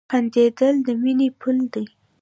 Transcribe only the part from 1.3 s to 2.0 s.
پل دی.